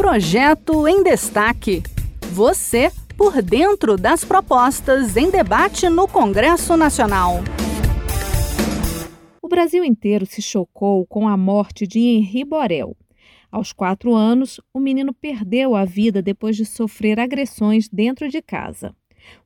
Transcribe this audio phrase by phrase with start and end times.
[0.00, 1.82] Projeto em Destaque.
[2.32, 7.40] Você por dentro das propostas em debate no Congresso Nacional.
[9.42, 12.96] O Brasil inteiro se chocou com a morte de Henri Borel.
[13.52, 18.96] Aos quatro anos, o menino perdeu a vida depois de sofrer agressões dentro de casa.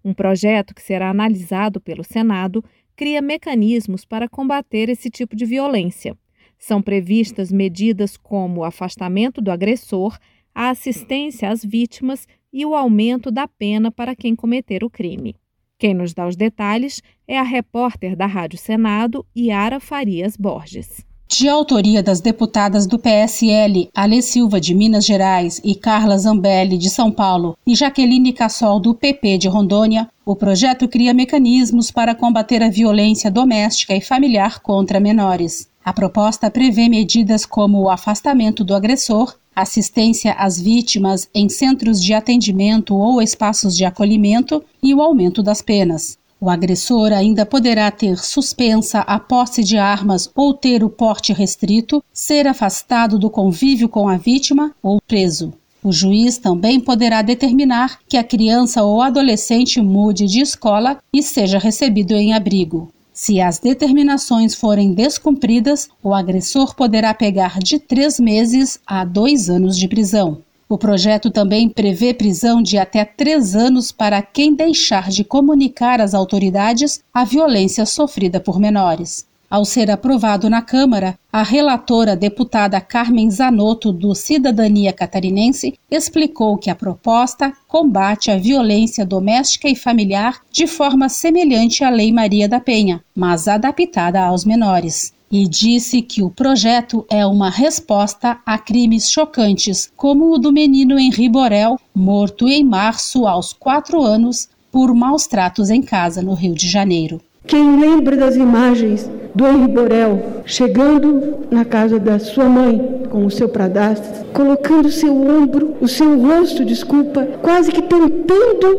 [0.05, 2.65] Um projeto que será analisado pelo Senado
[2.95, 6.17] cria mecanismos para combater esse tipo de violência.
[6.57, 10.17] São previstas medidas como o afastamento do agressor,
[10.55, 15.35] a assistência às vítimas e o aumento da pena para quem cometer o crime.
[15.79, 21.05] Quem nos dá os detalhes é a repórter da Rádio Senado, Yara Farias Borges.
[21.27, 26.89] De autoria das deputadas do PSL, Ale Silva de Minas Gerais e Carla Zambelli de
[26.89, 32.63] São Paulo e Jaqueline Cassol do PP de Rondônia, o projeto cria mecanismos para combater
[32.63, 35.69] a violência doméstica e familiar contra menores.
[35.85, 42.15] A proposta prevê medidas como o afastamento do agressor, assistência às vítimas em centros de
[42.15, 46.17] atendimento ou espaços de acolhimento e o aumento das penas.
[46.41, 52.03] O agressor ainda poderá ter suspensa a posse de armas ou ter o porte restrito,
[52.13, 55.53] ser afastado do convívio com a vítima ou preso.
[55.83, 61.59] O juiz também poderá determinar que a criança ou adolescente mude de escola e seja
[61.59, 62.89] recebido em abrigo.
[63.17, 69.79] Se as determinações forem descumpridas, o agressor poderá pegar de três meses a dois anos
[69.79, 70.43] de prisão.
[70.69, 76.13] O projeto também prevê prisão de até três anos para quem deixar de comunicar às
[76.13, 79.25] autoridades a violência sofrida por menores.
[79.55, 86.71] Ao ser aprovado na Câmara, a relatora deputada Carmen Zanotto, do Cidadania Catarinense, explicou que
[86.71, 92.59] a proposta combate a violência doméstica e familiar de forma semelhante à Lei Maria da
[92.59, 99.09] Penha, mas adaptada aos menores e disse que o projeto é uma resposta a crimes
[99.09, 105.29] chocantes, como o do menino Henri Borel, morto em março aos quatro anos por maus
[105.29, 107.21] tratos em casa no Rio de Janeiro.
[107.47, 113.31] Quem lembra das imagens do Henri Borel chegando na casa da sua mãe com o
[113.31, 118.79] seu pradastro, colocando seu ombro, o seu rosto, desculpa, quase que tentando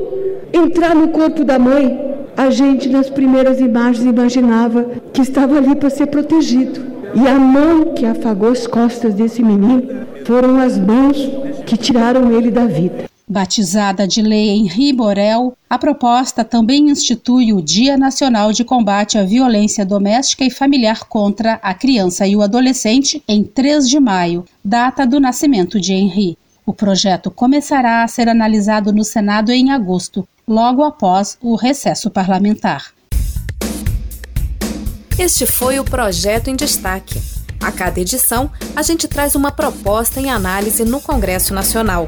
[0.52, 5.90] entrar no corpo da mãe, a gente nas primeiras imagens imaginava que estava ali para
[5.92, 6.82] ser protegido.
[7.14, 9.84] E a mão que afagou as costas desse menino
[10.26, 11.18] foram as mãos
[11.66, 13.15] que tiraram ele da vida.
[13.28, 19.24] Batizada de Lei Henri Borel, a proposta também institui o Dia Nacional de Combate à
[19.24, 25.08] Violência Doméstica e Familiar contra a Criança e o Adolescente em 3 de maio, data
[25.08, 26.38] do nascimento de Henri.
[26.64, 32.94] O projeto começará a ser analisado no Senado em agosto, logo após o recesso parlamentar.
[35.18, 37.20] Este foi o Projeto em Destaque.
[37.60, 42.08] A cada edição, a gente traz uma proposta em análise no Congresso Nacional.